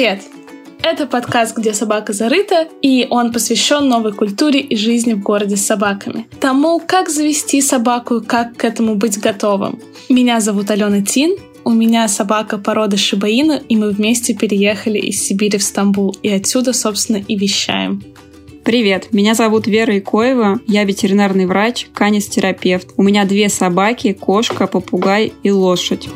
[0.00, 0.22] Привет!
[0.82, 5.66] Это подкаст «Где собака зарыта», и он посвящен новой культуре и жизни в городе с
[5.66, 6.26] собаками.
[6.40, 9.78] Тому, как завести собаку, как к этому быть готовым.
[10.08, 15.58] Меня зовут Алена Тин, у меня собака породы Шибаина, и мы вместе переехали из Сибири
[15.58, 18.02] в Стамбул, и отсюда, собственно, и вещаем.
[18.64, 22.88] Привет, меня зовут Вера Икоева, я ветеринарный врач, канистерапевт.
[22.96, 26.08] У меня две собаки, кошка, попугай и лошадь.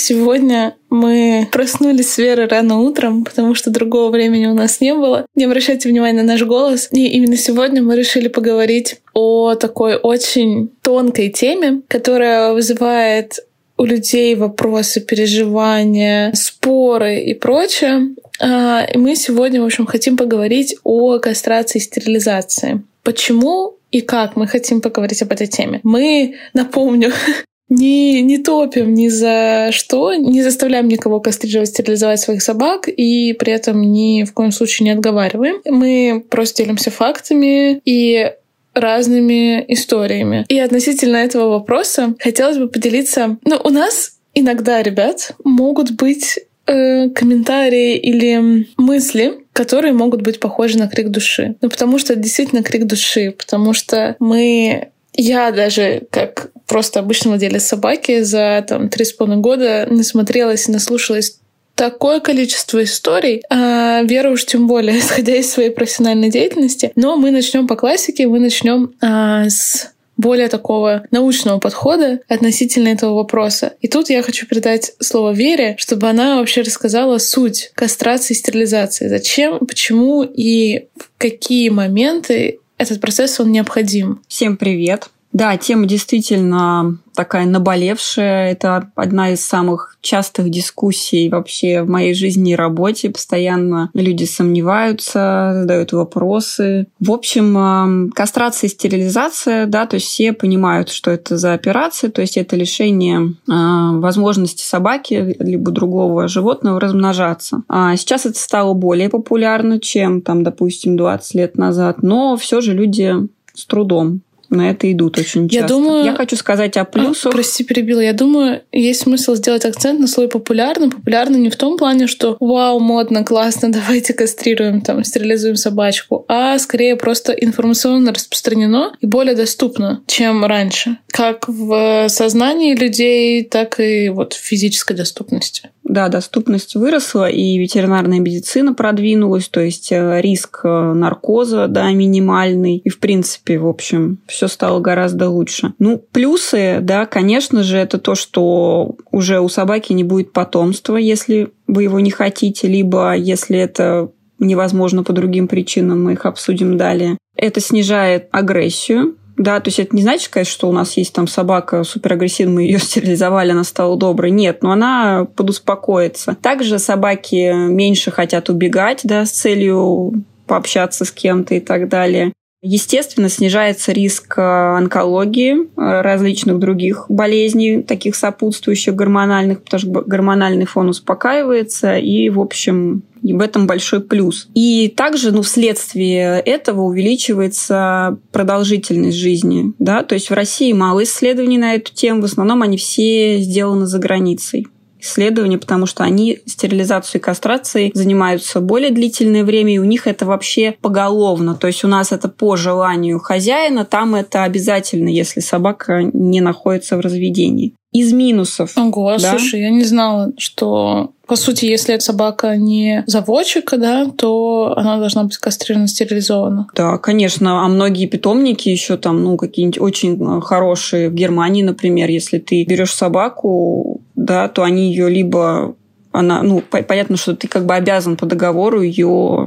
[0.00, 5.26] Сегодня мы проснулись с Верой рано утром, потому что другого времени у нас не было.
[5.34, 6.88] Не обращайте внимания на наш голос.
[6.90, 13.40] И именно сегодня мы решили поговорить о такой очень тонкой теме, которая вызывает
[13.76, 18.14] у людей вопросы, переживания, споры и прочее.
[18.40, 22.82] А, и мы сегодня, в общем, хотим поговорить о кастрации и стерилизации.
[23.02, 25.80] Почему и как мы хотим поговорить об этой теме.
[25.82, 27.12] Мы, напомню,
[27.70, 33.52] не, не топим ни за что, не заставляем никого кастрировать, стерилизовать своих собак и при
[33.52, 35.60] этом ни в коем случае не отговариваем.
[35.64, 38.32] Мы просто делимся фактами и
[38.74, 40.44] разными историями.
[40.48, 43.38] И относительно этого вопроса хотелось бы поделиться...
[43.44, 50.78] Ну, у нас иногда, ребят, могут быть э, комментарии или мысли, которые могут быть похожи
[50.78, 51.56] на крик души.
[51.60, 57.28] Ну, потому что это действительно крик души, потому что мы я даже как просто обычный
[57.28, 61.38] владелец собаки за там три с половиной года насмотрелась и наслушалась
[61.74, 66.92] такое количество историй, а Вера уж тем более, исходя из своей профессиональной деятельности.
[66.94, 73.14] Но мы начнем по классике, мы начнем а, с более такого научного подхода относительно этого
[73.14, 73.72] вопроса.
[73.80, 79.08] И тут я хочу передать слово Вере, чтобы она вообще рассказала суть кастрации и стерилизации.
[79.08, 84.22] Зачем, почему и в какие моменты этот процесс, он необходим.
[84.26, 85.10] Всем привет!
[85.32, 88.50] Да, тема действительно такая наболевшая.
[88.52, 93.10] Это одна из самых частых дискуссий вообще в моей жизни и работе.
[93.10, 96.88] Постоянно люди сомневаются, задают вопросы.
[96.98, 102.22] В общем, кастрация и стерилизация, да, то есть все понимают, что это за операция, то
[102.22, 107.62] есть это лишение а, возможности собаки либо другого животного размножаться.
[107.68, 112.72] А сейчас это стало более популярно, чем, там, допустим, 20 лет назад, но все же
[112.72, 113.14] люди
[113.54, 115.62] с трудом на это идут очень часто.
[115.62, 116.04] Я, думаю...
[116.04, 117.26] я хочу сказать о плюсах.
[117.26, 118.00] А, прости, перебила.
[118.00, 120.90] Я думаю, есть смысл сделать акцент на слове популярно.
[120.90, 126.58] Популярно не в том плане, что вау, модно, классно, давайте кастрируем, там, стерилизуем собачку, а
[126.58, 130.98] скорее просто информационно распространено и более доступно, чем раньше.
[131.08, 135.70] Как в сознании людей, так и вот в физической доступности.
[135.90, 142.76] Да, доступность выросла, и ветеринарная медицина продвинулась, то есть э, риск э, наркоза, да, минимальный.
[142.76, 145.74] И, в принципе, в общем, все стало гораздо лучше.
[145.78, 151.50] Ну, плюсы, да, конечно же, это то, что уже у собаки не будет потомства, если
[151.66, 157.18] вы его не хотите, либо если это невозможно по другим причинам, мы их обсудим далее.
[157.36, 161.26] Это снижает агрессию, да, то есть это не значит, конечно, что у нас есть там
[161.26, 164.30] собака суперагрессивная, мы ее стерилизовали, она стала доброй.
[164.30, 166.36] Нет, но она подуспокоится.
[166.42, 170.12] Также собаки меньше хотят убегать, да, с целью
[170.46, 172.34] пообщаться с кем-то и так далее.
[172.62, 180.66] Естественно, снижается риск э, онкологии, э, различных других болезней, таких сопутствующих гормональных, потому что гормональный
[180.66, 184.48] фон успокаивается, и, в общем, и в этом большой плюс.
[184.54, 189.72] И также, ну, вследствие этого увеличивается продолжительность жизни.
[189.78, 190.02] Да?
[190.02, 193.98] То есть в России мало исследований на эту тему, в основном они все сделаны за
[193.98, 194.66] границей
[195.00, 200.26] исследования, потому что они стерилизацией и кастрацией занимаются более длительное время, и у них это
[200.26, 201.54] вообще поголовно.
[201.54, 206.96] То есть у нас это по желанию хозяина, там это обязательно, если собака не находится
[206.96, 207.74] в разведении.
[207.92, 208.78] Из минусов.
[208.78, 209.30] Ого, да?
[209.30, 214.98] слушай, я не знала, что по сути, если эта собака не заводчика, да, то она
[214.98, 216.66] должна быть кастрирована, стерилизована.
[216.74, 217.64] Да, конечно.
[217.64, 222.92] А многие питомники еще там, ну, какие-нибудь очень хорошие в Германии, например, если ты берешь
[222.92, 225.74] собаку, да, то они ее либо
[226.12, 229.46] она, ну, понятно, что ты как бы обязан по договору ее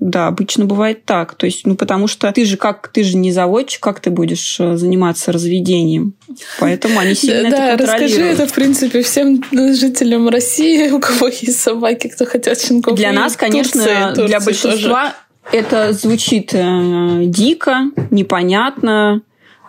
[0.00, 1.34] да, обычно бывает так.
[1.34, 4.58] То есть, ну, потому что ты же как, ты же не заводчик, как ты будешь
[4.58, 6.14] э, заниматься разведением?
[6.58, 7.80] Поэтому они сильно это контролируют.
[7.80, 12.96] расскажи это, в принципе, всем жителям России, у кого есть собаки, кто хотят щенков.
[12.96, 15.14] Для нас, конечно, для большинства
[15.52, 19.20] это звучит э, дико, непонятно,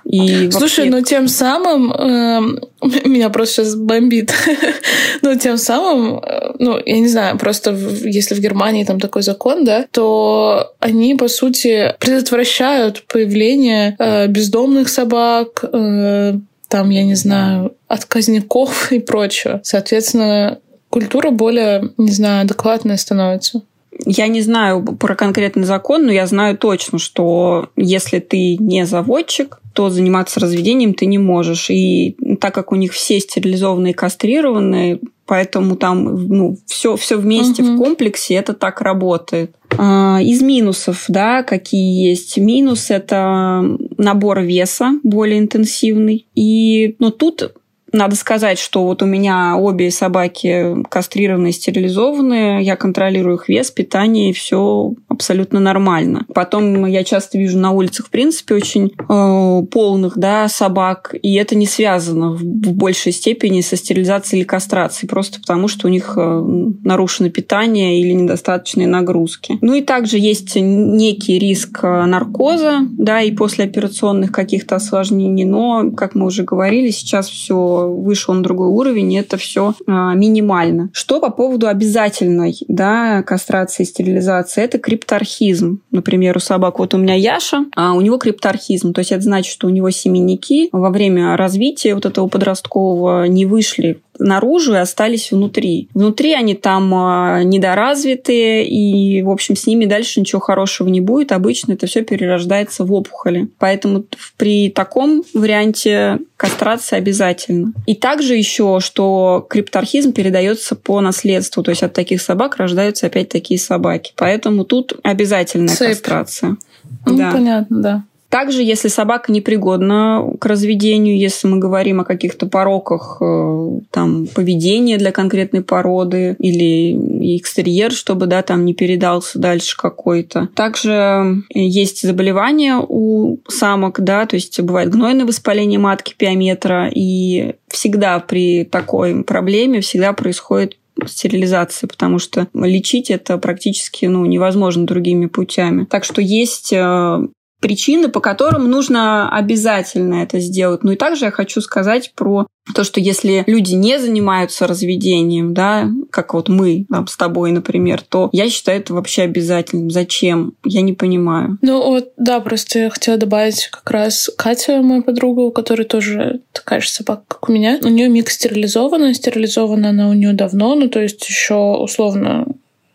[0.03, 0.89] и Слушай, вообще...
[0.89, 2.41] ну тем самым э,
[3.07, 4.33] меня просто сейчас бомбит.
[5.21, 9.21] ну тем самым, э, ну я не знаю, просто в, если в Германии там такой
[9.21, 16.33] закон, да, то они по сути предотвращают появление э, бездомных собак, э,
[16.67, 19.61] там, я не знаю, отказников и прочего.
[19.63, 20.59] Соответственно,
[20.89, 23.61] культура более, не знаю, адекватная становится.
[24.05, 29.60] Я не знаю про конкретный закон, но я знаю точно, что если ты не заводчик,
[29.73, 31.69] то заниматься разведением ты не можешь.
[31.69, 37.63] И так как у них все стерилизованные и кастрированные, поэтому там ну, все, все вместе
[37.63, 37.73] угу.
[37.73, 39.55] в комплексе это так работает.
[39.77, 42.37] А, из минусов, да, какие есть?
[42.37, 43.63] Минус– это
[43.97, 46.27] набор веса более интенсивный.
[46.35, 47.53] И, ну, тут
[47.91, 54.29] надо сказать, что вот у меня обе собаки кастрированные, стерилизованные, я контролирую их вес, питание,
[54.29, 56.25] и все абсолютно нормально.
[56.33, 61.55] Потом я часто вижу на улицах, в принципе, очень э, полных да, собак, и это
[61.55, 66.13] не связано в, в большей степени со стерилизацией или кастрацией, просто потому что у них
[66.17, 66.43] э,
[66.83, 69.57] нарушено питание или недостаточные нагрузки.
[69.61, 76.15] Ну и также есть некий риск э, наркоза, да, и послеоперационных каких-то осложнений, но, как
[76.15, 80.89] мы уже говорили, сейчас все вышел на другой уровень, и это все а, минимально.
[80.93, 84.63] Что по поводу обязательной да, кастрации и стерилизации?
[84.63, 85.81] Это крипторхизм.
[85.91, 89.51] Например, у собак, вот у меня Яша, а у него крипторхизм, то есть это значит,
[89.51, 95.31] что у него семенники во время развития вот этого подросткового не вышли наружу и остались
[95.31, 95.89] внутри.
[95.93, 101.31] Внутри они там а, недоразвитые, и, в общем, с ними дальше ничего хорошего не будет.
[101.31, 103.49] Обычно это все перерождается в опухоли.
[103.57, 104.05] Поэтому
[104.37, 107.73] при таком варианте кастрация обязательно.
[107.85, 113.29] И также еще, что крипторхизм передается по наследству, то есть от таких собак рождаются опять
[113.29, 114.13] такие собаки.
[114.15, 115.89] Поэтому тут обязательная Сейп.
[115.91, 116.57] кастрация.
[117.05, 117.31] Ну, да.
[117.31, 118.03] понятно, да.
[118.31, 124.97] Также, если собака непригодна к разведению, если мы говорим о каких-то пороках э, там, поведения
[124.97, 130.47] для конкретной породы или экстерьер, чтобы да, там не передался дальше какой-то.
[130.55, 138.17] Также есть заболевания у самок, да, то есть бывает гнойное воспаление матки пиометра, и всегда
[138.19, 145.83] при такой проблеме всегда происходит стерилизация, потому что лечить это практически ну, невозможно другими путями.
[145.83, 147.27] Так что есть э,
[147.61, 150.83] причины, по которым нужно обязательно это сделать.
[150.83, 155.89] Ну и также я хочу сказать про то, что если люди не занимаются разведением, да,
[156.09, 159.91] как вот мы там, с тобой, например, то я считаю это вообще обязательным.
[159.91, 160.53] Зачем?
[160.65, 161.57] Я не понимаю.
[161.61, 166.41] Ну вот, да, просто я хотела добавить как раз Катя, моя подруга, у которой тоже
[166.51, 167.79] такая же собака, как у меня.
[167.83, 172.47] У нее микс стерилизована, стерилизована она у нее давно, ну то есть еще условно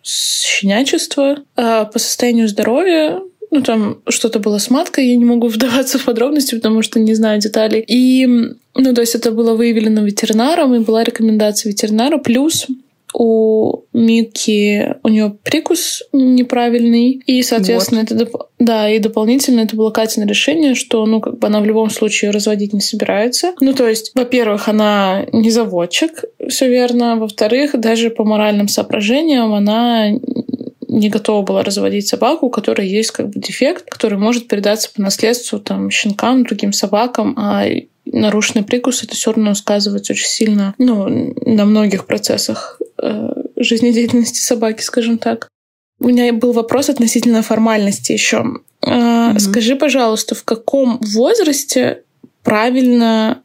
[0.02, 1.36] с щенячества.
[1.56, 3.20] А по состоянию здоровья
[3.56, 7.14] ну, там что-то было с маткой, я не могу вдаваться в подробности, потому что не
[7.14, 7.80] знаю деталей.
[7.86, 12.18] И, ну, то есть это было выявлено ветеринаром, и была рекомендация ветеринара.
[12.18, 12.66] Плюс
[13.14, 18.10] у Мики у нее прикус неправильный, и, соответственно, вот.
[18.10, 18.42] это доп...
[18.58, 22.30] да, и дополнительно это было Катина решение, что, ну, как бы она в любом случае
[22.30, 23.54] разводить не собирается.
[23.60, 27.16] Ну, то есть, во-первых, она не заводчик, все верно.
[27.16, 30.10] Во-вторых, даже по моральным соображениям она
[30.88, 35.02] не готова была разводить собаку, у которой есть как бы дефект, который может передаться по
[35.02, 37.66] наследству там, щенкам, другим собакам, а
[38.04, 44.82] нарушенный прикус это все равно сказывается очень сильно ну, на многих процессах э, жизнедеятельности собаки,
[44.82, 45.48] скажем так.
[45.98, 48.44] У меня был вопрос относительно формальности еще.
[48.82, 49.38] Э, mm-hmm.
[49.40, 52.02] Скажи, пожалуйста, в каком возрасте
[52.42, 53.42] правильно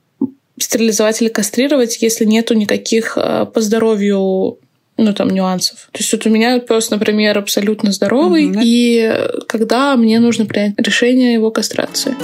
[0.60, 4.60] стерилизовать или кастрировать, если нету никаких э, по здоровью
[5.02, 5.90] ну, там, нюансов.
[5.92, 8.62] То есть вот у меня пес, например, абсолютно здоровый, mm-hmm.
[8.64, 9.14] и
[9.48, 12.16] когда мне нужно принять решение его кастрации.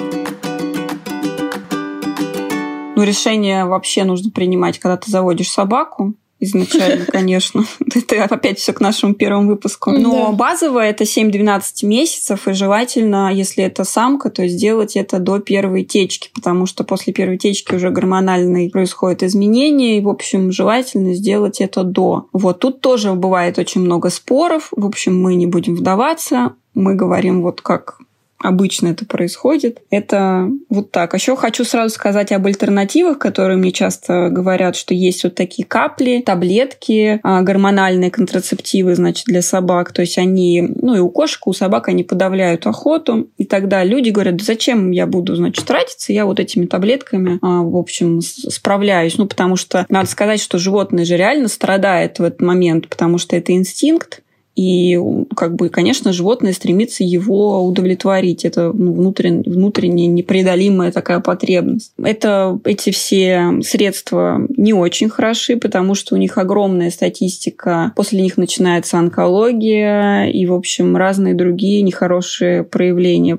[2.96, 7.64] Ну, решение вообще нужно принимать, когда ты заводишь собаку изначально, конечно.
[7.96, 9.92] Это опять все к нашему первому выпуску.
[9.92, 15.84] Но базовое это 7-12 месяцев, и желательно, если это самка, то сделать это до первой
[15.84, 21.62] течки, потому что после первой течки уже гормональные происходят изменения, и, в общем, желательно сделать
[21.62, 22.28] это до.
[22.34, 24.70] Вот тут тоже бывает очень много споров.
[24.72, 26.54] В общем, мы не будем вдаваться.
[26.74, 27.98] Мы говорим вот как
[28.40, 29.82] обычно это происходит.
[29.90, 31.14] Это вот так.
[31.14, 35.66] А еще хочу сразу сказать об альтернативах, которые мне часто говорят, что есть вот такие
[35.68, 39.92] капли, таблетки, а, гормональные контрацептивы, значит, для собак.
[39.92, 43.28] То есть они, ну и у кошек, у собак они подавляют охоту.
[43.38, 47.64] И тогда люди говорят, да зачем я буду, значит, тратиться, я вот этими таблетками, а,
[47.64, 49.18] в общем, справляюсь.
[49.18, 53.36] Ну, потому что надо сказать, что животное же реально страдает в этот момент, потому что
[53.36, 54.22] это инстинкт,
[54.58, 55.00] и,
[55.36, 58.44] как бы, конечно, животное стремится его удовлетворить.
[58.44, 61.94] Это ну, внутрен, внутренняя непреодолимая такая потребность.
[62.04, 67.94] Это, эти все средства не очень хороши, потому что у них огромная статистика.
[67.96, 73.38] После них начинается онкология и, в общем, разные другие нехорошие проявления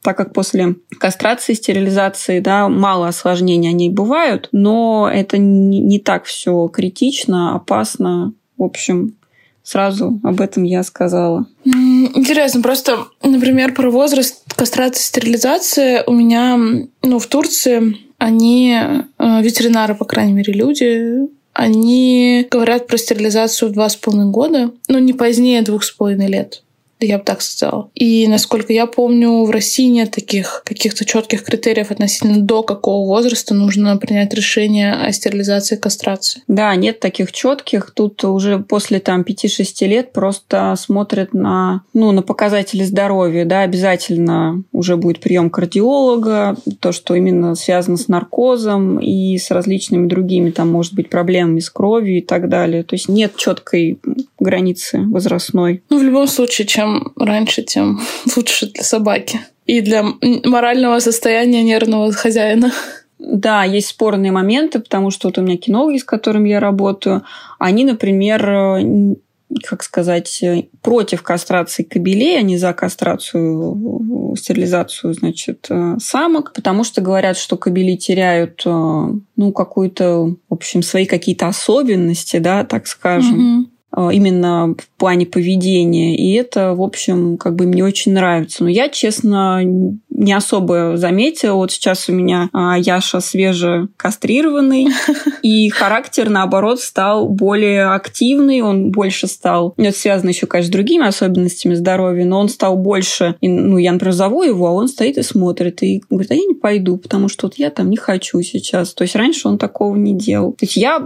[0.00, 6.24] так как после кастрации, стерилизации, да, мало осложнений они бывают, но это не, не так
[6.24, 8.32] все критично, опасно.
[8.56, 9.14] В общем,
[9.62, 11.46] сразу об этом я сказала.
[11.64, 16.58] Интересно, просто, например, про возраст кастрации, стерилизации у меня,
[17.02, 23.72] ну, в Турции они, э, ветеринары, по крайней мере, люди, они говорят про стерилизацию в
[23.72, 26.62] два с половиной года, но не позднее двух с половиной лет
[27.06, 27.90] я бы так сказала.
[27.94, 33.54] И насколько я помню, в России нет таких каких-то четких критериев относительно до какого возраста
[33.54, 36.42] нужно принять решение о стерилизации и кастрации.
[36.48, 37.92] Да, нет таких четких.
[37.94, 43.44] Тут уже после там 5-6 лет просто смотрят на, ну, на показатели здоровья.
[43.44, 50.06] Да, обязательно уже будет прием кардиолога, то, что именно связано с наркозом и с различными
[50.06, 52.82] другими, там, может быть, проблемами с кровью и так далее.
[52.82, 54.00] То есть нет четкой
[54.38, 55.82] границы возрастной.
[55.88, 58.00] Ну, в любом случае, чем раньше, тем
[58.36, 59.40] лучше для собаки.
[59.66, 60.04] И для
[60.44, 62.72] морального состояния нервного хозяина.
[63.18, 67.22] Да, есть спорные моменты, потому что вот у меня кинологи, с которыми я работаю,
[67.60, 69.14] они, например, э,
[69.62, 76.82] как сказать, э, против кастрации кобелей, а не за кастрацию, стерилизацию, значит, э, самок, потому
[76.82, 83.60] что говорят, что кобели теряют, ну, какую-то, в общем, свои какие-то особенности, да, так скажем.
[83.60, 83.68] Угу.
[83.94, 86.16] Э, именно в плане поведения.
[86.16, 88.64] И это, в общем, как бы мне очень нравится.
[88.64, 91.54] Но я, честно, не особо заметила.
[91.54, 94.88] Вот сейчас у меня а, Яша свеже кастрированный,
[95.42, 99.74] и характер, наоборот, стал более активный, он больше стал...
[99.76, 103.36] Это связано еще, конечно, с другими особенностями здоровья, но он стал больше...
[103.40, 106.54] Ну, я, например, зову его, а он стоит и смотрит, и говорит, а я не
[106.54, 108.94] пойду, потому что вот я там не хочу сейчас.
[108.94, 110.52] То есть раньше он такого не делал.
[110.52, 111.00] То есть я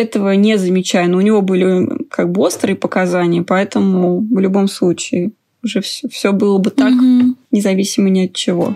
[0.00, 5.30] этого не замечаю, но у него были как бы острые показания, поэтому в любом случае
[5.62, 7.36] уже все, все было бы так, угу.
[7.50, 8.74] независимо ни от чего.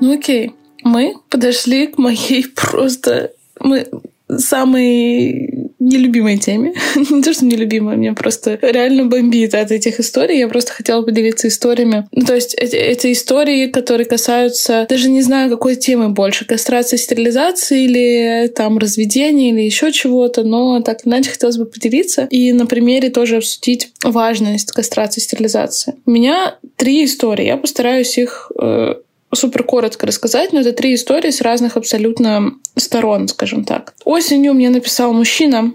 [0.00, 0.52] Ну окей,
[0.84, 3.88] мы подошли к моей просто мы
[4.28, 6.74] самый нелюбимой теме.
[7.10, 10.38] не то, что нелюбимой, мне просто реально бомбит от этих историй.
[10.38, 12.06] Я просто хотела поделиться историями.
[12.12, 17.84] Ну, то есть эти истории, которые касаются, даже не знаю, какой темы больше, кастрации, стерилизации
[17.84, 23.10] или там разведения или еще чего-то, но так иначе хотелось бы поделиться и на примере
[23.10, 25.94] тоже обсудить важность кастрации, стерилизации.
[26.06, 27.46] У меня три истории.
[27.46, 28.94] Я постараюсь их э,
[29.34, 33.94] супер коротко рассказать, но это три истории с разных абсолютно сторон, скажем так.
[34.04, 35.72] Осенью мне написал мужчина,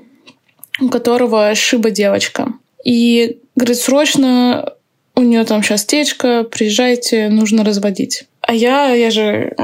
[0.79, 2.53] у которого шиба девочка.
[2.83, 4.73] И говорит, срочно
[5.15, 8.25] у нее там сейчас течка, приезжайте, нужно разводить.
[8.41, 9.63] А я, я же э,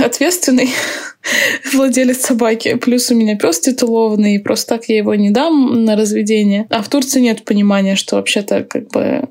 [0.00, 0.70] ответственный
[1.72, 2.74] владелец собаки.
[2.74, 6.66] Плюс у меня пес титулованный, и просто так я его не дам на разведение.
[6.70, 9.28] А в Турции нет понимания, что вообще-то как бы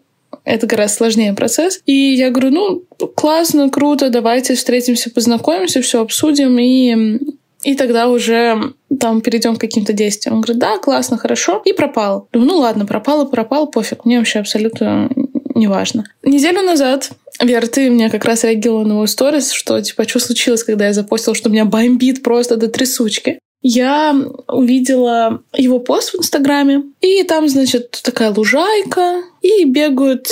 [0.48, 1.80] это гораздо сложнее процесс.
[1.86, 2.84] И я говорю, ну,
[3.16, 7.20] классно, круто, давайте встретимся, познакомимся, все обсудим и
[7.64, 10.36] и тогда уже там перейдем к каким-то действиям.
[10.36, 11.62] Он говорит, да, классно, хорошо.
[11.66, 12.30] И пропал.
[12.32, 14.06] Думаю, ну ладно, пропал и пропал, пофиг.
[14.06, 15.10] Мне вообще абсолютно
[15.54, 16.06] не важно.
[16.24, 17.12] Неделю назад
[17.42, 20.94] Вера, ты мне как раз реагировала на мою сторис, что типа, что случилось, когда я
[20.94, 24.16] запостила, что меня бомбит просто до трясучки я
[24.48, 30.28] увидела его пост в Инстаграме, и там, значит, такая лужайка, и бегают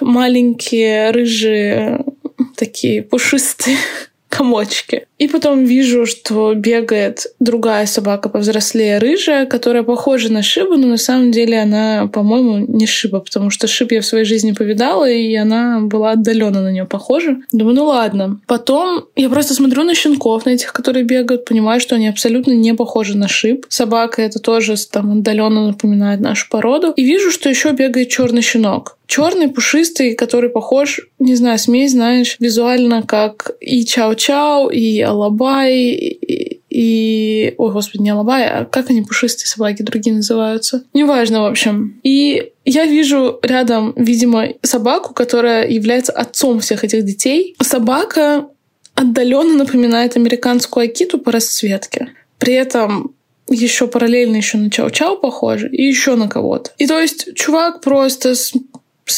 [0.00, 2.04] маленькие рыжие
[2.56, 3.76] такие пушистые
[4.36, 5.06] комочки.
[5.18, 10.96] И потом вижу, что бегает другая собака повзрослее, рыжая, которая похожа на Шибу, но на
[10.96, 15.34] самом деле она, по-моему, не Шиба, потому что Шиб я в своей жизни повидала, и
[15.34, 17.36] она была отдаленно на нее похожа.
[17.52, 18.40] Думаю, ну ладно.
[18.46, 22.74] Потом я просто смотрю на щенков, на этих, которые бегают, понимаю, что они абсолютно не
[22.74, 23.66] похожи на Шиб.
[23.68, 26.92] Собака это тоже там отдаленно напоминает нашу породу.
[26.96, 32.36] И вижу, что еще бегает черный щенок черный, пушистый, который похож, не знаю, смесь, знаешь,
[32.40, 37.54] визуально как и чау-чау, и Алабай, и, и...
[37.56, 40.82] Ой, господи, не Алабай, а как они пушистые собаки другие называются?
[40.92, 42.00] Неважно, в общем.
[42.02, 47.54] И я вижу рядом, видимо, собаку, которая является отцом всех этих детей.
[47.62, 48.48] Собака
[48.96, 52.08] отдаленно напоминает американскую акиту по расцветке.
[52.38, 53.14] При этом
[53.48, 56.72] еще параллельно еще на Чау-Чау похоже, и еще на кого-то.
[56.78, 58.54] И то есть чувак просто с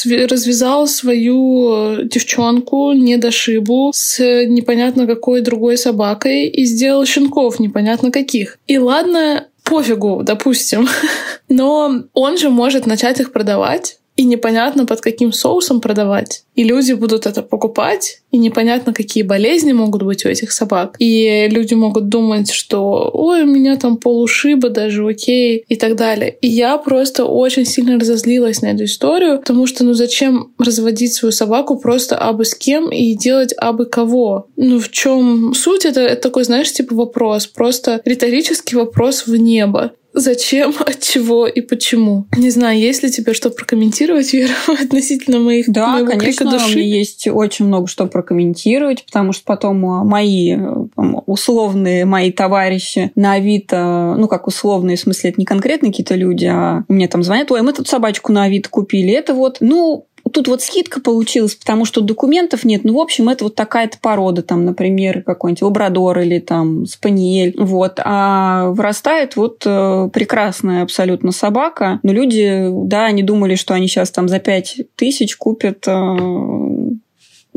[0.05, 8.59] развязал свою э, девчонку недошибу с непонятно какой другой собакой и сделал щенков непонятно каких.
[8.66, 10.88] И ладно, пофигу, допустим.
[11.49, 16.44] Но он же может начать их продавать и непонятно под каким соусом продавать.
[16.54, 20.96] И люди будут это покупать, и непонятно, какие болезни могут быть у этих собак.
[20.99, 26.37] И люди могут думать, что ой, у меня там полушиба даже, окей, и так далее.
[26.40, 31.32] И я просто очень сильно разозлилась на эту историю, потому что ну зачем разводить свою
[31.32, 34.49] собаку просто абы с кем и делать абы кого?
[34.56, 35.85] Ну в чем суть?
[35.85, 41.61] Это, это такой, знаешь, типа вопрос, просто риторический вопрос в небо зачем, от чего и
[41.61, 42.26] почему.
[42.37, 46.80] Не знаю, есть ли тебе что прокомментировать, Вера, относительно моих Да, моего конечно, крика души?
[46.80, 50.56] есть очень много что прокомментировать, потому что потом а, мои
[50.96, 56.14] там, условные мои товарищи на Авито, ну как условные, в смысле, это не конкретно какие-то
[56.14, 60.06] люди, а мне там звонят, ой, мы тут собачку на Авито купили, это вот, ну,
[60.35, 62.83] тут вот скидка получилась, потому что документов нет.
[62.85, 67.54] Ну, в общем, это вот такая-то порода, там, например, какой-нибудь лабрадор или там спаниель.
[67.59, 68.00] Вот.
[68.04, 72.00] А вырастает вот э, прекрасная абсолютно собака.
[72.02, 76.16] Но люди, да, они думали, что они сейчас там за пять тысяч купят э,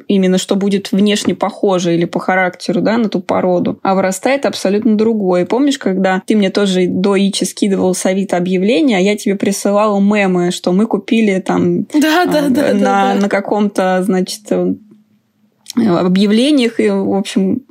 [0.08, 4.98] именно что будет внешне похоже или по характеру, да, на ту породу, а вырастает абсолютно
[4.98, 5.46] другое.
[5.46, 10.00] Помнишь, когда ты мне тоже до Ичи скидывал с Авито объявление, а я тебе присылала
[10.00, 13.14] мемы, что мы купили там да, да, э, да, на, да, да.
[13.16, 14.74] на каком-то, значит, э,
[15.76, 17.64] объявлениях, и, в общем,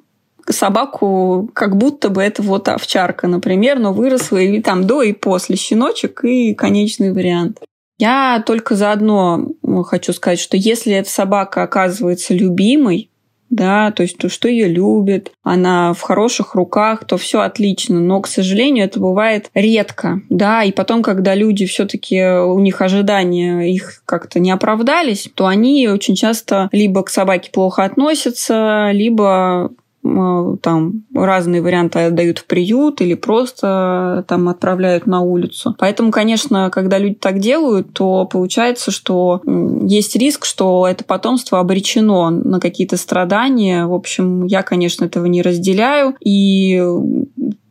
[0.52, 5.56] собаку, как будто бы это вот овчарка, например, но выросла и там до и после
[5.56, 7.60] щеночек и конечный вариант.
[7.98, 9.48] Я только заодно
[9.86, 13.10] хочу сказать, что если эта собака оказывается любимой,
[13.50, 17.98] да, то есть то, что ее любят, она в хороших руках, то все отлично.
[17.98, 23.72] Но, к сожалению, это бывает редко, да, и потом, когда люди все-таки у них ожидания
[23.72, 29.70] их как-то не оправдались, то они очень часто либо к собаке плохо относятся, либо
[30.02, 35.74] там разные варианты отдают в приют или просто там отправляют на улицу.
[35.78, 39.42] Поэтому, конечно, когда люди так делают, то получается, что
[39.82, 43.86] есть риск, что это потомство обречено на какие-то страдания.
[43.86, 46.14] В общем, я, конечно, этого не разделяю.
[46.20, 46.82] И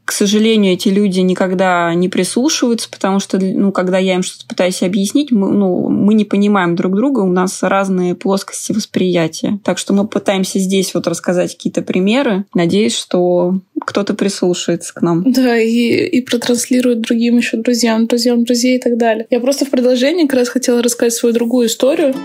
[0.07, 4.81] к сожалению, эти люди никогда не прислушиваются, потому что, ну, когда я им что-то пытаюсь
[4.81, 9.59] объяснить, мы, ну, мы не понимаем друг друга, у нас разные плоскости восприятия.
[9.65, 12.45] Так что мы пытаемся здесь вот рассказать какие-то примеры.
[12.53, 15.29] Надеюсь, что кто-то прислушается к нам.
[15.29, 19.27] Да, и, и протранслирует другим еще друзьям, друзьям друзей и так далее.
[19.29, 22.15] Я просто в продолжении как раз хотела рассказать свою другую историю.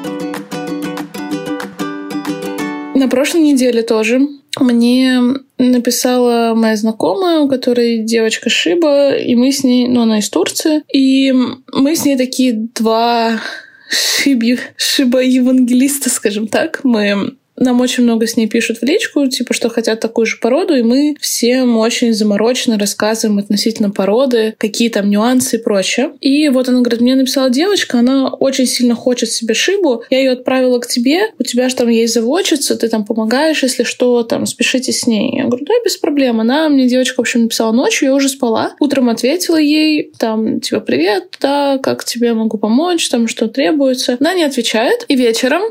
[2.95, 4.21] На прошлой неделе тоже
[4.59, 5.21] мне
[5.59, 10.83] написала моя знакомая, у которой девочка Шиба, и мы с ней, ну, она из Турции,
[10.93, 11.33] и
[11.73, 13.41] мы с ней такие два
[13.91, 16.81] шиби, шиба-евангелиста, скажем так.
[16.85, 20.75] Мы нам очень много с ней пишут в личку, типа, что хотят такую же породу,
[20.75, 26.13] и мы всем очень замороченно рассказываем относительно породы, какие там нюансы и прочее.
[26.21, 30.33] И вот она говорит, мне написала девочка, она очень сильно хочет себе шибу, я ее
[30.33, 34.47] отправила к тебе, у тебя же там есть заводчица, ты там помогаешь, если что, там,
[34.47, 35.37] спешите с ней.
[35.37, 36.41] Я говорю, да, без проблем.
[36.41, 38.75] Она мне девочка, в общем, написала ночью, я уже спала.
[38.81, 44.17] Утром ответила ей, там, типа, привет, да, как тебе могу помочь, там, что требуется.
[44.21, 45.05] Она не отвечает.
[45.09, 45.63] И вечером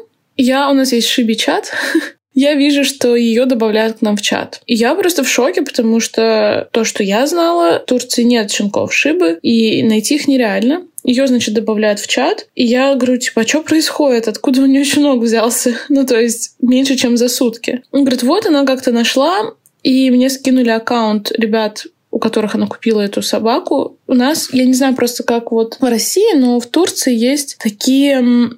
[0.42, 1.72] я, у нас есть шиби-чат,
[2.34, 4.62] я вижу, что ее добавляют к нам в чат.
[4.66, 8.94] И я просто в шоке, потому что то, что я знала, в Турции нет щенков
[8.94, 10.84] шибы, и найти их нереально.
[11.04, 12.48] Ее, значит, добавляют в чат.
[12.56, 14.28] И я говорю, типа, а что происходит?
[14.28, 15.76] Откуда у нее щенок взялся?
[15.90, 17.82] ну, то есть, меньше, чем за сутки.
[17.92, 23.02] Он говорит, вот она как-то нашла, и мне скинули аккаунт ребят, у которых она купила
[23.02, 23.98] эту собаку.
[24.06, 28.52] У нас, я не знаю просто как вот в России, но в Турции есть такие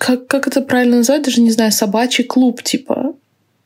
[0.00, 3.14] как, как это правильно назвать, даже не знаю, собачий клуб, типа.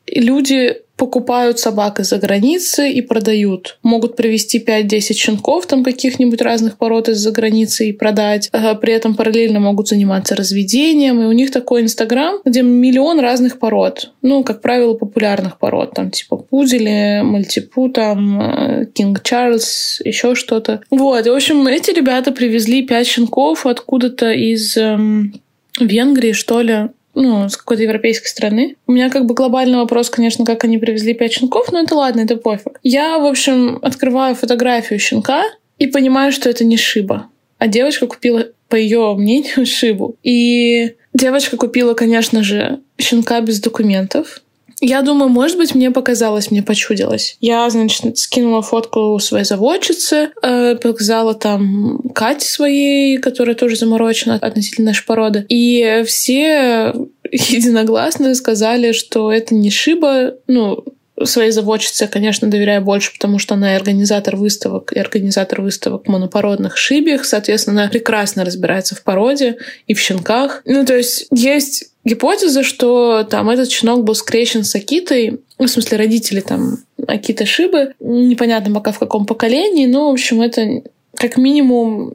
[0.07, 3.79] И люди покупают собак из-за границы и продают.
[3.83, 8.49] Могут привезти 5-10 щенков там каких-нибудь разных пород из-за границы и продать.
[8.53, 11.20] А при этом параллельно могут заниматься разведением.
[11.23, 14.12] И у них такой инстаграм, где миллион разных пород.
[14.23, 15.94] Ну, как правило, популярных пород.
[15.94, 20.81] Там типа пудели, мальтипу, там Кинг Чарльз, еще что-то.
[20.90, 21.27] Вот.
[21.27, 25.33] И, в общем, эти ребята привезли 5 щенков откуда-то из эм,
[25.80, 28.76] Венгрии, что ли, ну, с какой-то европейской страны.
[28.87, 32.20] У меня как бы глобальный вопрос, конечно, как они привезли пять щенков, но это ладно,
[32.20, 32.78] это пофиг.
[32.82, 35.44] Я, в общем, открываю фотографию щенка
[35.78, 37.28] и понимаю, что это не Шиба.
[37.58, 40.16] А девочка купила, по ее мнению, Шибу.
[40.22, 44.42] И девочка купила, конечно же, щенка без документов.
[44.87, 47.38] Я думаю, может быть, мне показалось, мне почудилось.
[47.40, 54.88] Я, значит, скинула фотку своей заводчицы, э, показала там Кате своей, которая тоже заморочена относительно
[54.88, 55.47] нашей породы.
[55.49, 56.94] И все
[57.33, 60.85] единогласно сказали, что это не шиба, ну,
[61.23, 66.77] своей заводчице, конечно, доверяю больше, потому что она и организатор выставок, и организатор выставок монопородных
[66.77, 67.25] шибьях.
[67.25, 70.61] Соответственно, она прекрасно разбирается в породе и в щенках.
[70.66, 75.70] Ну, то есть есть гипотеза, что там этот щенок был скрещен с Акитой, ну, в
[75.70, 80.82] смысле родители там Акита Шибы, непонятно пока в каком поколении, но, в общем, это
[81.16, 82.12] как минимум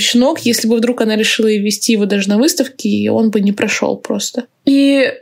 [0.00, 3.96] щенок, если бы вдруг она решила вести его даже на выставке, он бы не прошел
[3.96, 4.46] просто.
[4.64, 5.12] И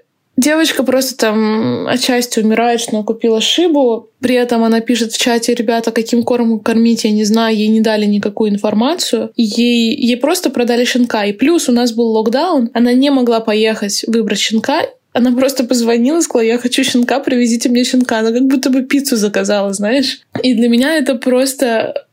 [0.42, 4.11] Девочка просто там отчасти умирает, что она купила шибу.
[4.20, 7.81] При этом она пишет в чате, ребята, каким кормом кормить, я не знаю, ей не
[7.81, 9.31] дали никакую информацию.
[9.37, 11.24] Ей, ей просто продали щенка.
[11.26, 16.20] И плюс у нас был локдаун, она не могла поехать выбрать щенка, она просто позвонила,
[16.20, 18.18] сказала, я хочу щенка, привезите мне щенка.
[18.18, 20.22] Она как будто бы пиццу заказала, знаешь.
[20.42, 22.07] И для меня это просто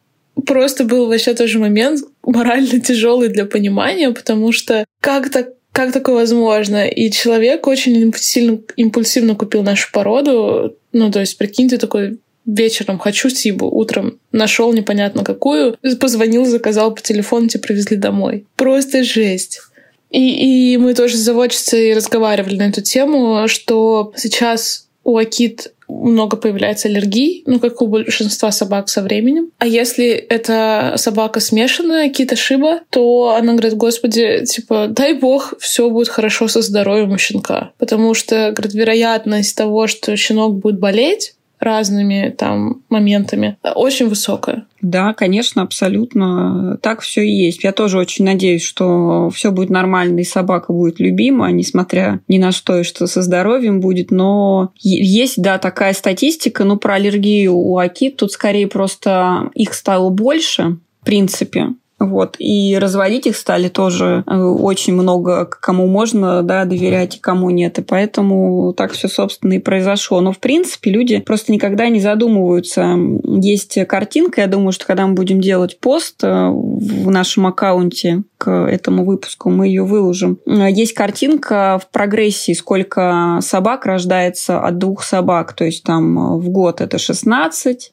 [0.46, 6.16] просто был вообще тоже момент морально тяжелый для понимания, потому что как так как такое
[6.16, 6.88] возможно?
[6.88, 10.76] И человек очень сильно импульсивно купил нашу породу.
[10.92, 16.94] Ну, то есть, прикинь, ты такой вечером хочу Сибу, утром нашел непонятно какую, позвонил, заказал
[16.94, 18.46] по телефону, тебе привезли домой.
[18.56, 19.62] Просто жесть.
[20.10, 26.38] И, и мы тоже с заводчицей разговаривали на эту тему, что сейчас у Акит много
[26.38, 29.52] появляется аллергий, ну, как у большинства собак со временем.
[29.58, 35.90] А если это собака смешанная, какие-то шиба, то она говорит, господи, типа, дай бог, все
[35.90, 37.72] будет хорошо со здоровьем у щенка.
[37.78, 44.66] Потому что, говорит, вероятность того, что щенок будет болеть, разными там моментами, очень высокая.
[44.82, 47.64] Да, конечно, абсолютно так все и есть.
[47.64, 52.52] Я тоже очень надеюсь, что все будет нормально и собака будет любима, несмотря ни на
[52.52, 54.10] что, и что со здоровьем будет.
[54.10, 58.18] Но есть, да, такая статистика, ну, про аллергию у акит.
[58.18, 61.74] Тут скорее просто их стало больше, в принципе.
[62.00, 62.38] Вот.
[62.40, 67.78] И разводить их стали тоже э, очень много, кому можно да, доверять и кому нет.
[67.80, 70.22] И поэтому так все, собственно, и произошло.
[70.22, 72.96] Но, в принципе, люди просто никогда не задумываются.
[73.26, 78.50] Есть картинка, я думаю, что когда мы будем делать пост э, в нашем аккаунте к
[78.50, 80.40] этому выпуску, мы ее выложим.
[80.46, 85.52] Есть картинка в прогрессии, сколько собак рождается от двух собак.
[85.54, 87.92] То есть там в год это 16,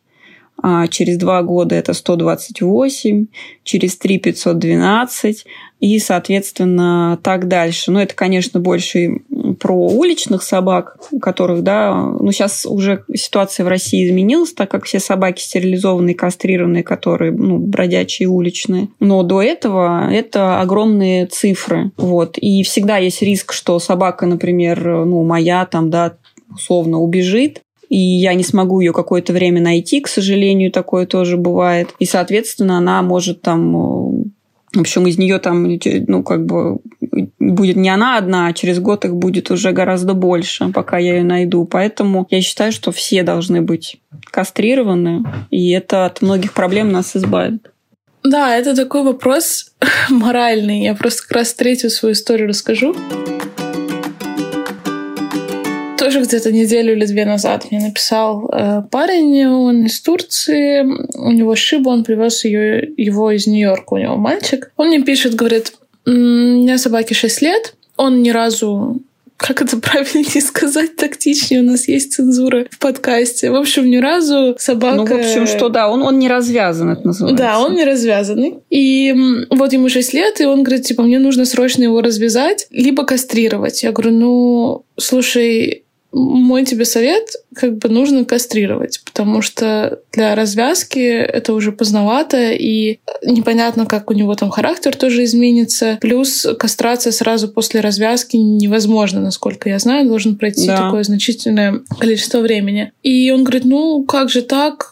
[0.63, 3.27] а через два года это 128,
[3.63, 5.45] через три 512
[5.81, 7.91] и, соответственно, так дальше.
[7.91, 9.21] Но это, конечно, больше
[9.61, 14.85] про уличных собак, у которых, да, ну, сейчас уже ситуация в России изменилась, так как
[14.85, 18.89] все собаки стерилизованные, кастрированные, которые, ну, бродячие, уличные.
[19.01, 22.39] Но до этого это огромные цифры, вот.
[22.39, 26.17] И всегда есть риск, что собака, например, ну, моя там, да,
[26.49, 31.95] условно убежит, и я не смогу ее какое-то время найти, к сожалению, такое тоже бывает.
[31.99, 34.25] И, соответственно, она может там э,
[34.77, 35.67] в общем, из нее там,
[36.07, 36.79] ну, как бы
[37.39, 41.25] будет не она одна, а через год их будет уже гораздо больше, пока я ее
[41.25, 41.65] найду.
[41.65, 43.97] Поэтому я считаю, что все должны быть
[44.31, 47.71] кастрированы, и это от многих проблем нас избавит.
[48.23, 49.73] Да, это такой вопрос
[50.11, 50.83] моральный.
[50.83, 52.95] Я просто как раз третью свою историю расскажу
[56.07, 61.57] тоже где-то неделю или две назад мне написал э, парень, он из Турции, у него
[61.57, 64.71] шиба, он привез ее, его из Нью-Йорка, у него мальчик.
[64.77, 65.73] Он мне пишет, говорит,
[66.07, 69.01] у меня собаке 6 лет, он ни разу
[69.37, 73.51] как это правильнее сказать тактичнее, у нас есть цензура в подкасте.
[73.51, 74.97] В общем, ни разу собака...
[74.97, 77.43] Ну, в общем, что да, он, он не развязан, это называется.
[77.43, 78.59] Да, он не развязанный.
[78.71, 83.05] И вот ему 6 лет, и он говорит, типа, мне нужно срочно его развязать, либо
[83.05, 83.83] кастрировать.
[83.83, 85.83] Я говорю, ну, слушай,
[86.17, 93.01] мой тебе совет, как бы нужно кастрировать, потому что для развязки это уже поздновато, и
[93.23, 95.99] непонятно, как у него там характер тоже изменится.
[96.01, 100.85] Плюс кастрация сразу после развязки невозможно, насколько я знаю, должен пройти да.
[100.85, 102.93] такое значительное количество времени.
[103.03, 104.91] И он говорит, ну как же так?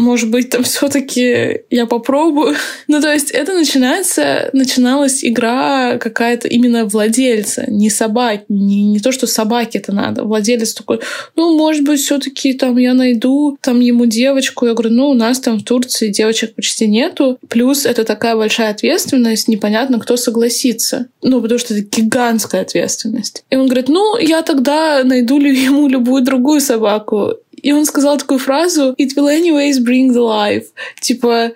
[0.00, 2.56] Может быть, там все-таки я попробую.
[2.88, 9.12] ну, то есть это начинается, начиналась игра какая-то именно владельца, не собаки, не, не то,
[9.12, 10.24] что собаке это надо.
[10.24, 11.00] Владелец такой,
[11.36, 14.66] ну, может быть, все-таки там я найду там ему девочку.
[14.66, 17.38] Я говорю, ну, у нас там в Турции девочек почти нету.
[17.48, 21.06] Плюс это такая большая ответственность, непонятно, кто согласится.
[21.22, 23.44] Ну, потому что это гигантская ответственность.
[23.50, 27.34] И он говорит, ну, я тогда найду ли ему любую другую собаку.
[27.64, 30.66] И он сказал такую фразу «It will anyways bring the life».
[31.00, 31.52] Типа,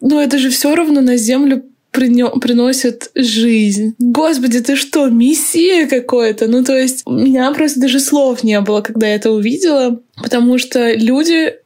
[0.00, 3.94] ну это же все равно на землю приносит жизнь.
[3.98, 6.46] Господи, ты что, миссия какой-то?
[6.46, 10.58] Ну, то есть, у меня просто даже слов не было, когда я это увидела, потому
[10.58, 11.56] что люди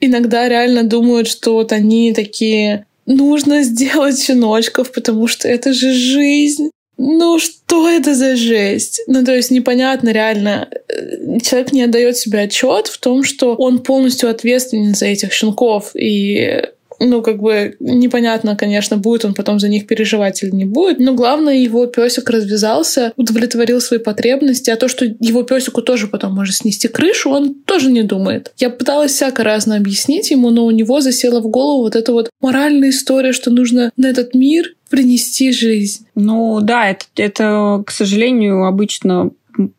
[0.00, 6.70] иногда реально думают, что вот они такие нужно сделать щеночков, потому что это же жизнь.
[6.98, 9.02] Ну что это за жесть?
[9.06, 10.68] Ну, то есть непонятно реально.
[10.88, 15.92] Э, человек не отдает себе отчет в том, что он полностью ответственен за этих щенков.
[15.94, 16.60] И
[17.00, 20.98] ну, как бы непонятно, конечно, будет он потом за них переживать или не будет.
[20.98, 26.34] Но главное, его песик развязался, удовлетворил свои потребности, а то, что его песику тоже потом
[26.34, 28.52] может снести крышу, он тоже не думает.
[28.58, 32.30] Я пыталась всяко разно объяснить ему, но у него засела в голову вот эта вот
[32.40, 36.06] моральная история, что нужно на этот мир принести жизнь.
[36.14, 39.30] Ну да, это, это, к сожалению, обычно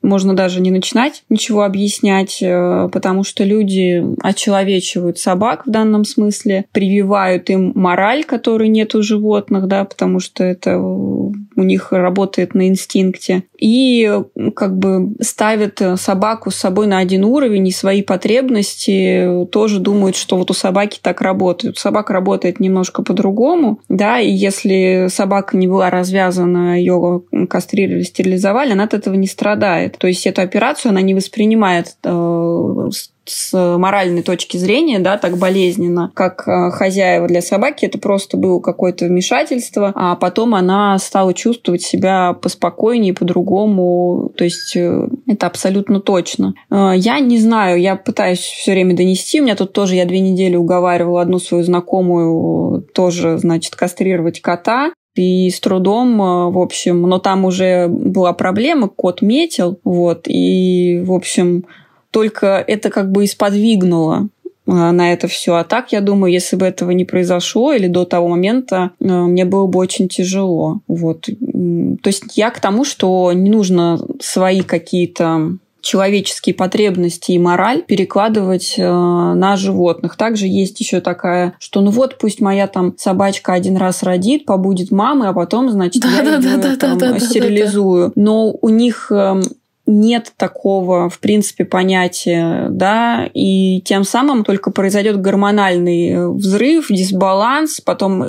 [0.01, 6.65] можно даже не начинать ничего объяснять, э, потому что люди очеловечивают собак в данном смысле,
[6.71, 12.67] прививают им мораль, которой нет у животных, да, потому что это у них работает на
[12.67, 14.11] инстинкте, и
[14.55, 20.37] как бы ставят собаку с собой на один уровень, и свои потребности тоже думают, что
[20.37, 21.77] вот у собаки так работает.
[21.77, 28.85] Собака работает немножко по-другому, да, и если собака не была развязана, ее кастрировали, стерилизовали, она
[28.85, 29.97] от этого не страдает страдает.
[29.97, 32.89] То есть эту операцию она не воспринимает э,
[33.25, 38.59] с моральной точки зрения, да, так болезненно, как э, хозяева для собаки, это просто было
[38.59, 45.99] какое-то вмешательство, а потом она стала чувствовать себя поспокойнее, по-другому, то есть э, это абсолютно
[45.99, 46.53] точно.
[46.69, 50.55] Я не знаю, я пытаюсь все время донести, у меня тут тоже, я две недели
[50.55, 57.19] уговаривала одну свою знакомую тоже, значит, кастрировать кота, и с трудом, э, в общем, но
[57.19, 61.65] там уже была проблема, кот метил, вот, и, в общем,
[62.11, 64.29] только это как бы исподвигнуло
[64.65, 65.55] э, на это все.
[65.55, 69.45] А так, я думаю, если бы этого не произошло или до того момента, э, мне
[69.45, 70.79] было бы очень тяжело.
[70.87, 71.23] Вот.
[71.25, 78.75] То есть я к тому, что не нужно свои какие-то человеческие потребности и мораль перекладывать
[78.77, 80.15] э, на животных.
[80.15, 84.91] Также есть еще такая, что ну вот пусть моя там собачка один раз родит, побудет
[84.91, 88.07] мамой, а потом, значит, да, я да, ее да, там, да, стерилизую.
[88.09, 88.21] Да, да.
[88.21, 89.41] Но у них э,
[89.89, 98.25] нет такого, в принципе, понятия, да, и тем самым только произойдет гормональный взрыв, дисбаланс, потом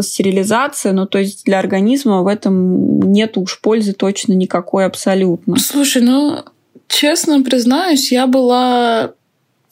[0.00, 5.56] стерилизация, ну, то есть для организма в этом нет уж пользы точно никакой абсолютно.
[5.56, 6.42] Слушай, ну,
[6.88, 9.14] честно признаюсь, я была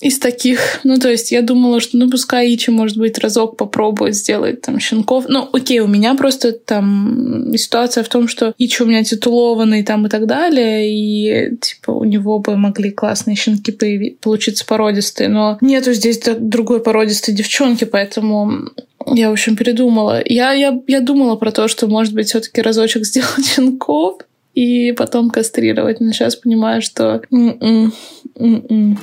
[0.02, 4.16] из таких, ну, то есть я думала, что, ну, пускай Ичи, может быть, разок попробует
[4.16, 5.26] сделать там щенков.
[5.28, 10.06] Ну, окей, у меня просто там ситуация в том, что Ичи у меня титулованный там
[10.06, 15.56] и так далее, и, типа, у него бы могли классные щенки появи- получиться породистые, но
[15.60, 18.72] нету здесь другой породистой девчонки, поэтому
[19.06, 20.20] я, в общем, передумала.
[20.24, 24.18] Я, я, я думала про то, что, может быть, все таки разочек сделать щенков,
[24.54, 26.00] и потом кастрировать.
[26.00, 27.22] Но сейчас понимаю, что...
[27.30, 27.92] М-м,
[28.36, 28.98] м-м.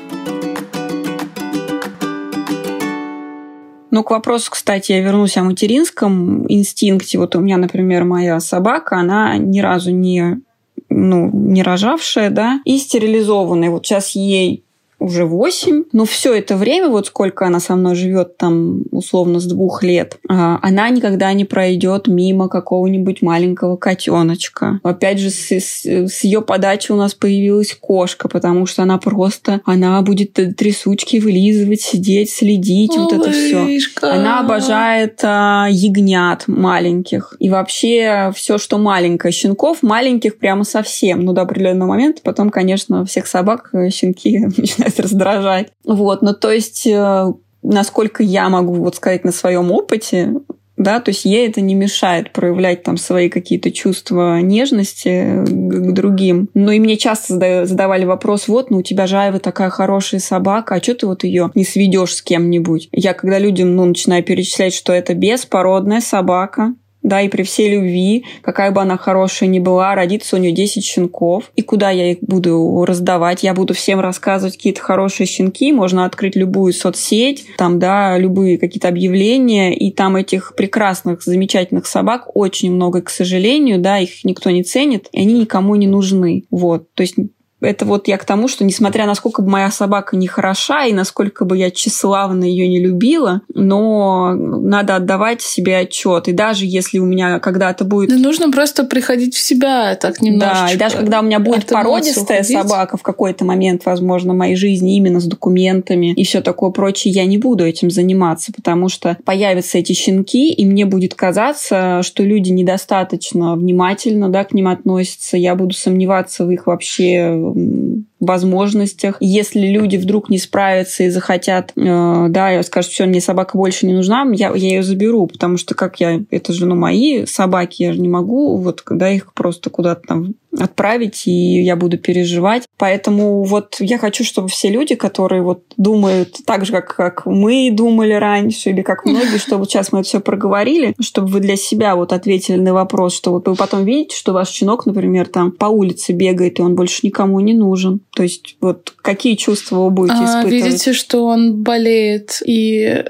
[3.91, 7.17] Ну, к вопросу, кстати, я вернусь о материнском инстинкте.
[7.17, 10.41] Вот у меня, например, моя собака, она ни разу не
[10.89, 13.69] ну, не рожавшая, да, и стерилизованная.
[13.69, 14.63] Вот сейчас ей
[14.99, 19.45] уже 8, но все это время, вот сколько она со мной живет, там, условно, с
[19.45, 24.79] двух лет, а, она никогда не пройдет мимо какого-нибудь маленького котеночка.
[24.83, 29.61] Опять же, с, с, с ее подачи у нас появилась кошка, потому что она просто,
[29.65, 33.15] она будет трясучки вылизывать, сидеть, следить, Малышка.
[33.15, 33.79] вот это все.
[34.01, 37.35] Она обожает а, ягнят маленьких.
[37.39, 39.31] И вообще все, что маленькое.
[39.31, 41.23] Щенков маленьких прямо совсем.
[41.23, 42.21] Ну, до определенного момента.
[42.23, 45.71] Потом, конечно, всех собак э, щенки начинают начинает раздражать.
[45.85, 50.33] Вот, ну то есть э, насколько я могу вот сказать на своем опыте,
[50.77, 56.49] да, то есть ей это не мешает проявлять там свои какие-то чувства нежности к другим.
[56.53, 60.75] Но и мне часто задавали вопрос, вот, ну у тебя же Айва такая хорошая собака,
[60.75, 62.87] а что ты вот ее не сведешь с кем-нибудь?
[62.93, 68.25] Я когда людям, ну, начинаю перечислять, что это беспородная собака, да, и при всей любви,
[68.41, 72.17] какая бы она хорошая ни была, родится у нее 10 щенков, и куда я их
[72.21, 73.43] буду раздавать?
[73.43, 78.87] Я буду всем рассказывать какие-то хорошие щенки, можно открыть любую соцсеть, там, да, любые какие-то
[78.87, 84.63] объявления, и там этих прекрасных, замечательных собак очень много, к сожалению, да, их никто не
[84.63, 86.45] ценит, и они никому не нужны.
[86.51, 87.15] Вот, то есть
[87.61, 90.93] это вот я к тому, что несмотря на сколько бы моя собака не хороша и
[90.93, 96.27] насколько бы я тщеславно ее не любила, но надо отдавать себе отчет.
[96.27, 98.09] И даже если у меня когда-то будет...
[98.09, 100.65] Да нужно просто приходить в себя так немножечко.
[100.67, 104.55] Да, и даже когда у меня будет породистая собака в какой-то момент, возможно, в моей
[104.55, 109.17] жизни именно с документами и все такое прочее, я не буду этим заниматься, потому что
[109.25, 115.37] появятся эти щенки, и мне будет казаться, что люди недостаточно внимательно да, к ним относятся.
[115.37, 119.17] Я буду сомневаться в их вообще um, возможностях.
[119.19, 123.93] Если люди вдруг не справятся и захотят, э, да, скажут, все, мне собака больше не
[123.93, 127.93] нужна, я, я ее заберу, потому что как я, это же, ну, мои собаки, я
[127.93, 132.63] же не могу вот когда их просто куда-то там отправить, и я буду переживать.
[132.77, 137.69] Поэтому вот я хочу, чтобы все люди, которые вот думают так же, как, как мы
[137.71, 141.95] думали раньше, или как многие, чтобы сейчас мы это все проговорили, чтобы вы для себя
[141.95, 145.65] вот ответили на вопрос, что вот вы потом видите, что ваш щенок, например, там по
[145.65, 148.01] улице бегает, и он больше никому не нужен.
[148.19, 150.65] То есть вот какие чувства вы будете а, испытывать?
[150.65, 153.05] Видите, что он болеет и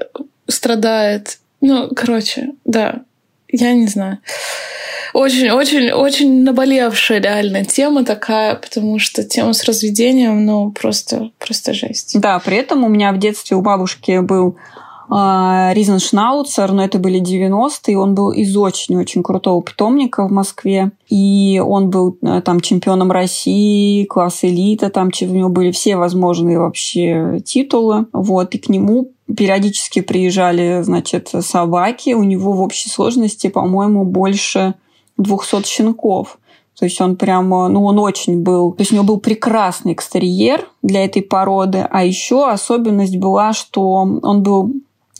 [0.46, 1.40] страдает.
[1.60, 3.00] Ну, короче, да,
[3.48, 4.20] я не знаю.
[5.12, 12.20] Очень-очень-очень наболевшая реально тема такая, потому что тема с разведением, ну, просто, просто жесть.
[12.20, 17.20] Да, при этом у меня в детстве у бабушки был а, Ризеншнауцер, но это были
[17.20, 23.10] 90-е, он был из очень-очень крутого питомника в Москве, и он был э, там чемпионом
[23.10, 29.10] России, класс элита, там у него были все возможные вообще титулы, вот, и к нему
[29.36, 34.74] периодически приезжали, значит, собаки, у него в общей сложности, по-моему, больше
[35.18, 36.38] 200 щенков.
[36.78, 38.72] То есть он прямо, ну, он очень был...
[38.72, 43.90] То есть у него был прекрасный экстерьер для этой породы, а еще особенность была, что
[43.90, 44.72] он был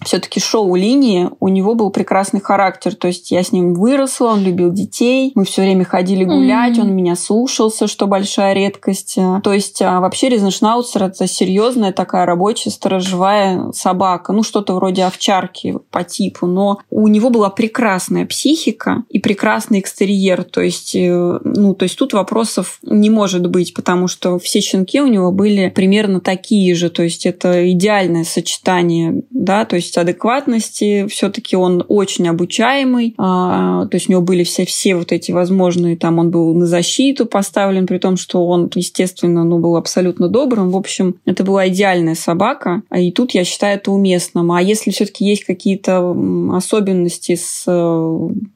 [0.04, 2.94] все-таки шоу-линии, у него был прекрасный характер.
[2.94, 6.82] То есть я с ним выросла, он любил детей, мы все время ходили гулять, mm-hmm.
[6.82, 9.18] он меня слушался, что большая редкость.
[9.42, 15.76] То есть а, вообще Ризеншнауцер это серьезная такая рабочая сторожевая собака, ну что-то вроде овчарки
[15.90, 20.44] по типу, но у него была прекрасная психика и прекрасный экстерьер.
[20.44, 25.00] То есть, э, ну, то есть тут вопросов не может быть, потому что все щенки
[25.00, 26.90] у него были примерно такие же.
[26.90, 33.96] То есть это идеальное сочетание, да, то есть адекватности, все-таки он очень обучаемый, а, то
[33.96, 37.87] есть у него были все, все вот эти возможные, там он был на защиту поставлен,
[37.87, 40.70] при том, что он, естественно, ну, был абсолютно добрым.
[40.70, 44.53] В общем, это была идеальная собака, и тут я считаю это уместным.
[44.53, 46.14] А если все-таки есть какие-то
[46.55, 47.64] особенности с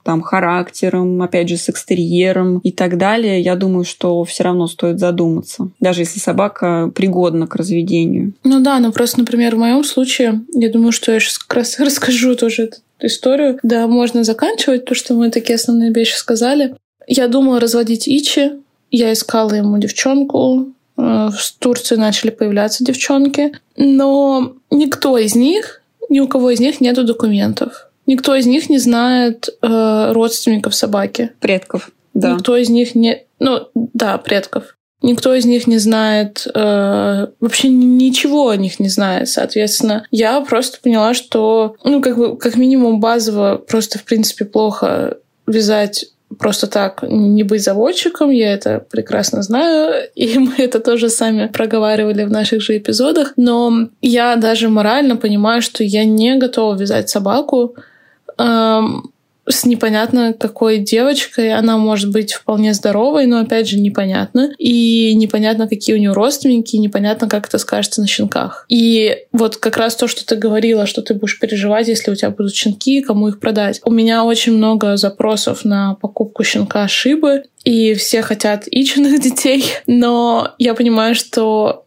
[0.02, 4.98] там, характером, опять же, с экстерьером и так далее, я думаю, что все равно стоит
[4.98, 8.34] задуматься, даже если собака пригодна к разведению.
[8.44, 11.78] Ну да, но просто, например, в моем случае, я думаю, что я сейчас как раз
[11.78, 13.58] расскажу тоже эту историю.
[13.62, 16.76] Да, можно заканчивать то, что мы такие основные вещи сказали.
[17.06, 18.52] Я думала разводить Ичи.
[18.90, 20.72] Я искала ему девчонку.
[20.96, 23.52] Э, в Турции начали появляться девчонки.
[23.76, 27.88] Но никто из них, ни у кого из них нету документов.
[28.06, 31.32] Никто из них не знает э, родственников собаки.
[31.40, 31.90] Предков.
[32.12, 32.32] Да.
[32.32, 33.24] Никто из них не...
[33.40, 34.76] Ну, да, предков.
[35.04, 39.28] Никто из них не знает, э, вообще ничего о них не знает.
[39.28, 45.18] Соответственно, я просто поняла, что, ну, как бы, как минимум базово просто, в принципе, плохо
[45.46, 46.06] вязать
[46.38, 52.24] просто так не быть заводчиком, я это прекрасно знаю, и мы это тоже сами проговаривали
[52.24, 57.76] в наших же эпизодах, но я даже морально понимаю, что я не готова вязать собаку,
[58.38, 59.12] эм,
[59.48, 61.54] с непонятно какой девочкой.
[61.54, 64.52] Она может быть вполне здоровой, но опять же непонятно.
[64.58, 68.66] И непонятно, какие у нее родственники, и непонятно, как это скажется на щенках.
[68.68, 72.30] И вот как раз то, что ты говорила, что ты будешь переживать, если у тебя
[72.30, 73.80] будут щенки, кому их продать.
[73.84, 80.54] У меня очень много запросов на покупку щенка Шибы, и все хотят ичных детей, но
[80.58, 81.83] я понимаю, что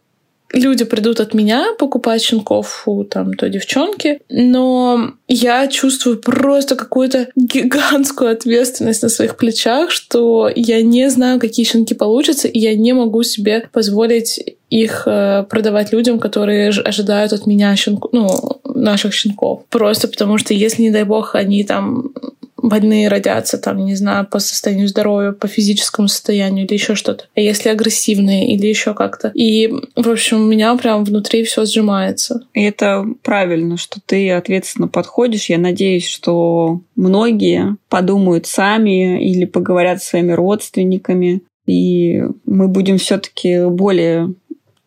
[0.52, 7.28] люди придут от меня покупать щенков у там той девчонки, но я чувствую просто какую-то
[7.36, 12.92] гигантскую ответственность на своих плечах, что я не знаю, какие щенки получатся, и я не
[12.92, 19.64] могу себе позволить их э, продавать людям, которые ожидают от меня щенку, ну, наших щенков.
[19.70, 22.12] Просто потому что если, не дай бог, они там
[22.60, 27.24] больные родятся, там, не знаю, по состоянию здоровья, по физическому состоянию или еще что-то.
[27.34, 29.30] А если агрессивные или еще как-то.
[29.34, 32.42] И, в общем, у меня прям внутри все сжимается.
[32.54, 35.48] И это правильно, что ты ответственно подходишь.
[35.48, 43.66] Я надеюсь, что многие подумают сами или поговорят с своими родственниками, и мы будем все-таки
[43.66, 44.34] более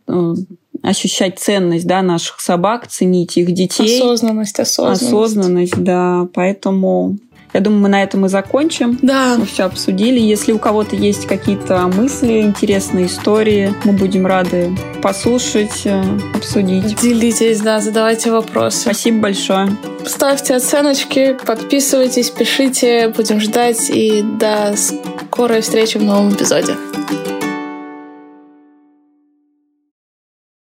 [0.07, 0.33] э,
[0.81, 3.99] ощущать ценность да, наших собак, ценить их детей.
[3.99, 5.03] Осознанность, осознанность.
[5.03, 6.27] Осознанность, да.
[6.33, 7.17] Поэтому
[7.53, 8.97] я думаю, мы на этом и закончим.
[9.01, 9.35] Да.
[9.37, 10.19] Мы все обсудили.
[10.19, 16.01] Если у кого-то есть какие-то мысли, интересные истории, мы будем рады послушать, э,
[16.33, 16.95] обсудить.
[17.01, 18.81] Делитесь, да, задавайте вопросы.
[18.81, 19.69] Спасибо большое.
[20.05, 26.75] Ставьте оценочки, подписывайтесь, пишите, будем ждать и до скорой встречи в новом эпизоде.